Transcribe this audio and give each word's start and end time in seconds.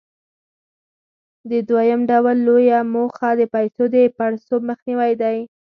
د 1.49 1.51
دویم 1.69 2.01
ډول 2.09 2.35
لویه 2.47 2.79
موخه 2.93 3.29
د 3.39 3.41
پیسو 3.53 3.83
د 3.93 3.95
پړسوب 4.15 4.61
مخنیوى 4.69 5.11
دی. 5.21 5.37